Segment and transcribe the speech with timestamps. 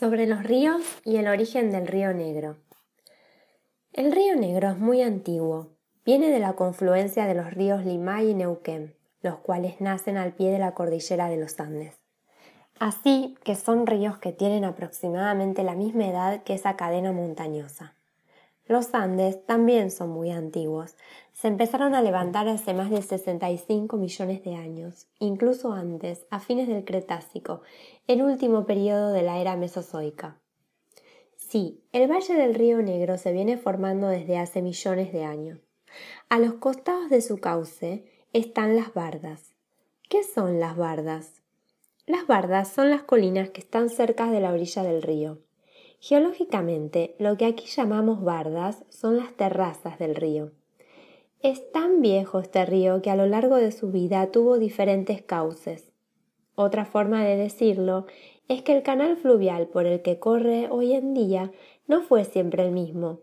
[0.00, 2.56] Sobre los ríos y el origen del río Negro.
[3.92, 5.76] El río Negro es muy antiguo.
[6.06, 10.52] Viene de la confluencia de los ríos Limay y Neuquén, los cuales nacen al pie
[10.52, 11.98] de la cordillera de los Andes.
[12.78, 17.94] Así que son ríos que tienen aproximadamente la misma edad que esa cadena montañosa.
[18.70, 20.94] Los Andes también son muy antiguos.
[21.32, 26.68] Se empezaron a levantar hace más de 65 millones de años, incluso antes, a fines
[26.68, 27.62] del Cretácico,
[28.10, 30.40] el último periodo de la era Mesozoica.
[31.36, 35.60] Sí, el Valle del Río Negro se viene formando desde hace millones de años.
[36.28, 39.54] A los costados de su cauce están las bardas.
[40.08, 41.40] ¿Qué son las bardas?
[42.04, 45.38] Las bardas son las colinas que están cerca de la orilla del río.
[46.00, 50.50] Geológicamente, lo que aquí llamamos bardas son las terrazas del río.
[51.44, 55.89] Es tan viejo este río que a lo largo de su vida tuvo diferentes cauces.
[56.54, 58.06] Otra forma de decirlo
[58.48, 61.52] es que el canal fluvial por el que corre hoy en día
[61.86, 63.20] no fue siempre el mismo.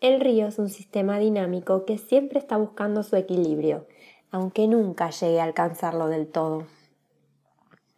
[0.00, 3.86] El río es un sistema dinámico que siempre está buscando su equilibrio,
[4.30, 6.66] aunque nunca llegue a alcanzarlo del todo.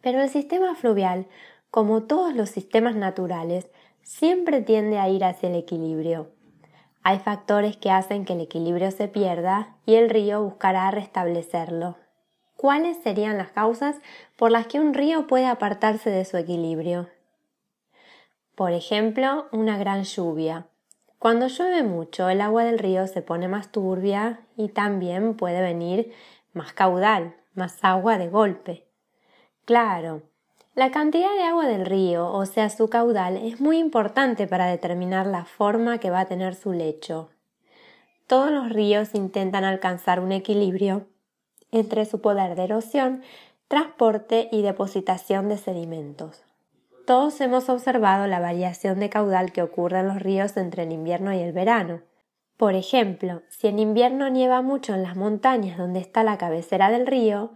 [0.01, 1.27] Pero el sistema fluvial,
[1.71, 3.69] como todos los sistemas naturales,
[4.01, 6.31] siempre tiende a ir hacia el equilibrio.
[7.03, 11.97] Hay factores que hacen que el equilibrio se pierda y el río buscará restablecerlo.
[12.59, 13.95] ¿Cuáles serían las causas
[14.35, 17.07] por las que un río puede apartarse de su equilibrio?
[18.53, 20.67] Por ejemplo, una gran lluvia.
[21.19, 26.11] Cuando llueve mucho, el agua del río se pone más turbia y también puede venir
[26.51, 28.83] más caudal, más agua de golpe.
[29.63, 30.23] Claro,
[30.75, 35.27] la cantidad de agua del río, o sea su caudal, es muy importante para determinar
[35.27, 37.29] la forma que va a tener su lecho.
[38.27, 41.07] Todos los ríos intentan alcanzar un equilibrio
[41.71, 43.21] entre su poder de erosión,
[43.67, 46.43] transporte y depositación de sedimentos.
[47.05, 51.33] Todos hemos observado la variación de caudal que ocurre en los ríos entre el invierno
[51.33, 52.01] y el verano.
[52.57, 57.07] Por ejemplo, si en invierno nieva mucho en las montañas donde está la cabecera del
[57.07, 57.51] río,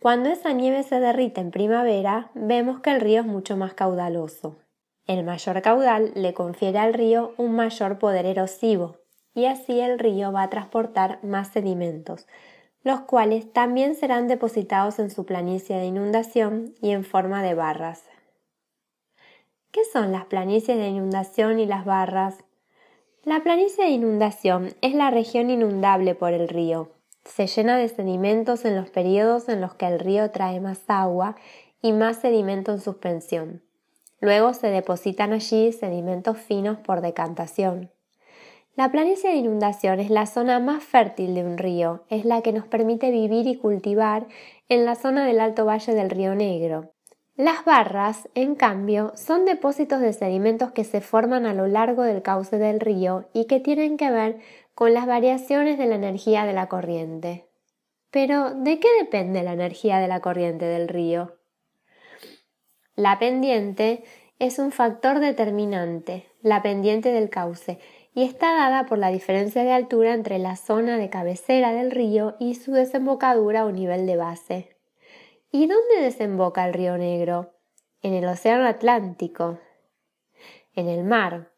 [0.00, 4.58] cuando esa nieve se derrite en primavera, vemos que el río es mucho más caudaloso.
[5.06, 8.96] El mayor caudal le confiere al río un mayor poder erosivo,
[9.34, 12.26] y así el río va a transportar más sedimentos,
[12.86, 18.04] los cuales también serán depositados en su planicie de inundación y en forma de barras.
[19.72, 22.36] ¿Qué son las planicies de inundación y las barras?
[23.24, 26.92] La planicie de inundación es la región inundable por el río,
[27.24, 31.34] se llena de sedimentos en los periodos en los que el río trae más agua
[31.82, 33.64] y más sedimento en suspensión.
[34.20, 37.90] Luego se depositan allí sedimentos finos por decantación.
[38.76, 42.52] La planicie de inundación es la zona más fértil de un río, es la que
[42.52, 44.26] nos permite vivir y cultivar
[44.68, 46.92] en la zona del Alto Valle del Río Negro.
[47.36, 52.20] Las barras, en cambio, son depósitos de sedimentos que se forman a lo largo del
[52.20, 54.40] cauce del río y que tienen que ver
[54.74, 57.46] con las variaciones de la energía de la corriente.
[58.10, 61.38] Pero, ¿de qué depende la energía de la corriente del río?
[62.94, 64.04] La pendiente
[64.38, 67.78] es un factor determinante, la pendiente del cauce,
[68.16, 72.34] y está dada por la diferencia de altura entre la zona de cabecera del río
[72.40, 74.74] y su desembocadura o nivel de base.
[75.52, 77.52] ¿Y dónde desemboca el río Negro?
[78.00, 79.58] En el Océano Atlántico.
[80.74, 81.52] En el mar.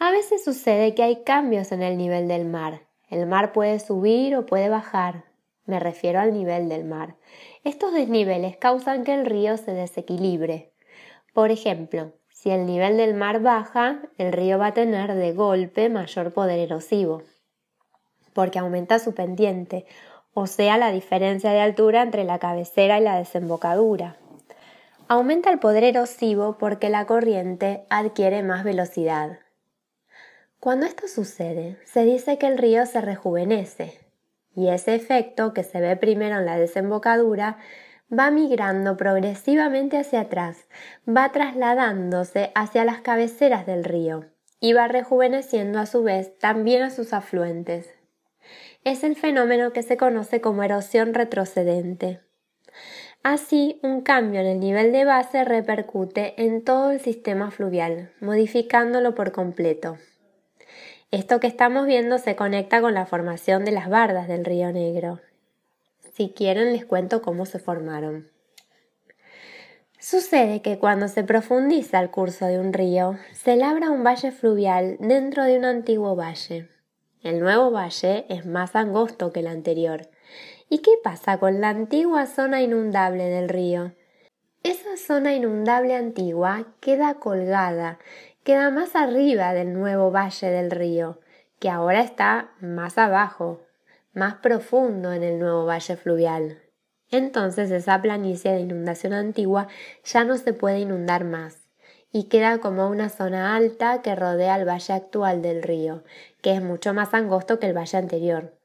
[0.00, 2.88] A veces sucede que hay cambios en el nivel del mar.
[3.08, 5.26] El mar puede subir o puede bajar.
[5.66, 7.14] Me refiero al nivel del mar.
[7.62, 10.72] Estos desniveles causan que el río se desequilibre.
[11.32, 12.12] Por ejemplo,
[12.46, 16.60] si el nivel del mar baja, el río va a tener de golpe mayor poder
[16.60, 17.24] erosivo,
[18.34, 19.84] porque aumenta su pendiente,
[20.32, 24.16] o sea, la diferencia de altura entre la cabecera y la desembocadura.
[25.08, 29.40] Aumenta el poder erosivo porque la corriente adquiere más velocidad.
[30.60, 33.98] Cuando esto sucede, se dice que el río se rejuvenece,
[34.54, 37.58] y ese efecto, que se ve primero en la desembocadura,
[38.12, 40.68] va migrando progresivamente hacia atrás,
[41.08, 44.26] va trasladándose hacia las cabeceras del río,
[44.60, 47.92] y va rejuveneciendo a su vez también a sus afluentes.
[48.84, 52.20] Es el fenómeno que se conoce como erosión retrocedente.
[53.22, 59.16] Así, un cambio en el nivel de base repercute en todo el sistema fluvial, modificándolo
[59.16, 59.98] por completo.
[61.10, 65.20] Esto que estamos viendo se conecta con la formación de las bardas del río Negro.
[66.16, 68.30] Si quieren les cuento cómo se formaron.
[69.98, 74.96] Sucede que cuando se profundiza el curso de un río, se labra un valle fluvial
[74.98, 76.70] dentro de un antiguo valle.
[77.22, 80.08] El nuevo valle es más angosto que el anterior.
[80.70, 83.92] ¿Y qué pasa con la antigua zona inundable del río?
[84.62, 87.98] Esa zona inundable antigua queda colgada,
[88.42, 91.20] queda más arriba del nuevo valle del río,
[91.58, 93.65] que ahora está más abajo,
[94.16, 96.62] más profundo en el nuevo valle fluvial.
[97.10, 99.68] Entonces esa planicie de inundación antigua
[100.04, 101.58] ya no se puede inundar más
[102.10, 106.02] y queda como una zona alta que rodea el valle actual del río,
[106.40, 108.58] que es mucho más angosto que el valle anterior.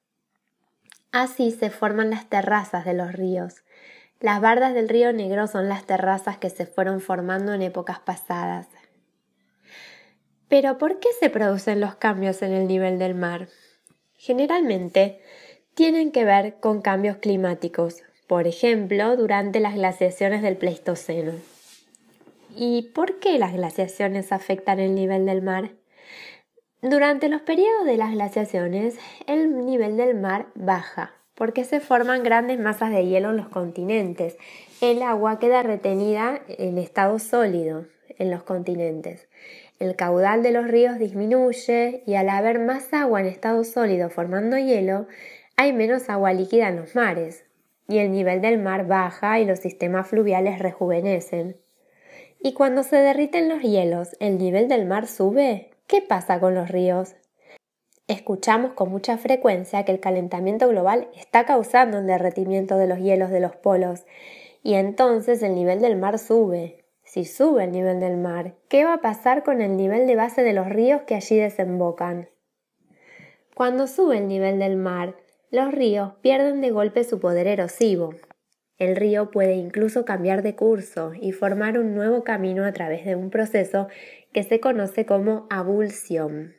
[1.12, 3.64] Así se forman las terrazas de los ríos.
[4.22, 8.68] Las bardas del río Negro son las terrazas que se fueron formando en épocas pasadas.
[10.48, 13.50] Pero ¿por qué se producen los cambios en el nivel del mar?
[14.22, 15.20] Generalmente
[15.74, 21.32] tienen que ver con cambios climáticos, por ejemplo, durante las glaciaciones del Pleistoceno.
[22.56, 25.72] ¿Y por qué las glaciaciones afectan el nivel del mar?
[26.84, 32.60] Durante los periodos de las glaciaciones, el nivel del mar baja, porque se forman grandes
[32.60, 34.38] masas de hielo en los continentes.
[34.82, 37.88] El agua queda retenida en estado sólido
[38.20, 39.28] en los continentes.
[39.82, 44.56] El caudal de los ríos disminuye y al haber más agua en estado sólido formando
[44.60, 45.08] hielo,
[45.58, 47.46] hay menos agua líquida en los mares,
[47.88, 51.58] y el nivel del mar baja y los sistemas fluviales rejuvenecen.
[52.40, 55.72] Y cuando se derriten los hielos, ¿el nivel del mar sube?
[55.88, 57.16] ¿Qué pasa con los ríos?
[58.08, 63.32] Escuchamos con mucha frecuencia que el calentamiento global está causando el derretimiento de los hielos
[63.32, 64.06] de los polos
[64.62, 66.81] y entonces el nivel del mar sube.
[67.12, 70.44] Si sube el nivel del mar, ¿qué va a pasar con el nivel de base
[70.44, 72.30] de los ríos que allí desembocan?
[73.54, 75.18] Cuando sube el nivel del mar,
[75.50, 78.16] los ríos pierden de golpe su poder erosivo.
[78.78, 83.18] El río puede incluso cambiar de curso y formar un nuevo camino a través de
[83.18, 83.90] un proceso
[84.32, 86.56] que se conoce como abulsión.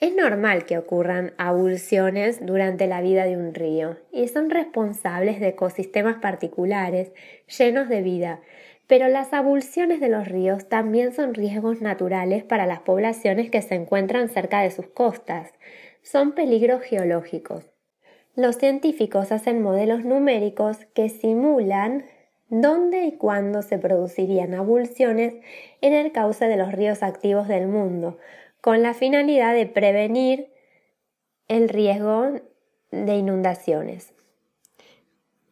[0.00, 5.48] Es normal que ocurran abulsiones durante la vida de un río y son responsables de
[5.48, 7.10] ecosistemas particulares
[7.48, 8.40] llenos de vida,
[8.88, 13.74] pero las abulsiones de los ríos también son riesgos naturales para las poblaciones que se
[13.74, 15.52] encuentran cerca de sus costas.
[16.02, 17.70] Son peligros geológicos.
[18.34, 22.06] Los científicos hacen modelos numéricos que simulan
[22.48, 25.34] dónde y cuándo se producirían abulsiones
[25.82, 28.16] en el cauce de los ríos activos del mundo,
[28.62, 30.50] con la finalidad de prevenir
[31.46, 32.40] el riesgo
[32.90, 34.14] de inundaciones.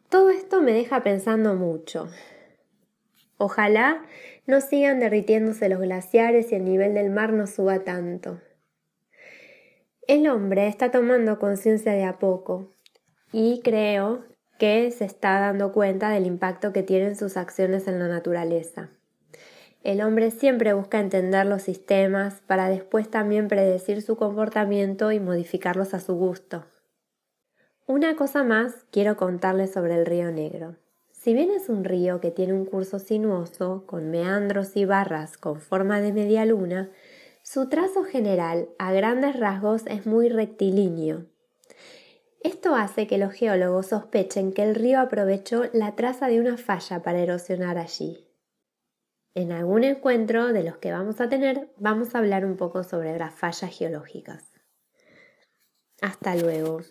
[0.09, 2.07] Todo esto me deja pensando mucho.
[3.37, 4.03] Ojalá
[4.45, 8.41] no sigan derritiéndose los glaciares y el nivel del mar no suba tanto.
[10.07, 12.73] El hombre está tomando conciencia de a poco
[13.31, 14.23] y creo
[14.57, 18.89] que se está dando cuenta del impacto que tienen sus acciones en la naturaleza.
[19.83, 25.93] El hombre siempre busca entender los sistemas para después también predecir su comportamiento y modificarlos
[25.93, 26.65] a su gusto.
[27.85, 30.75] Una cosa más quiero contarles sobre el río Negro.
[31.27, 35.59] Si bien es un río que tiene un curso sinuoso, con meandros y barras con
[35.59, 36.89] forma de media luna,
[37.43, 41.25] su trazo general, a grandes rasgos, es muy rectilíneo,
[42.39, 47.03] esto hace que los geólogos sospechen que el río aprovechó la traza de una falla
[47.03, 48.25] para erosionar allí.
[49.33, 53.19] En algún encuentro de los que vamos a tener vamos a hablar un poco sobre
[53.19, 54.53] las fallas geológicas.
[55.99, 56.83] Hasta luego.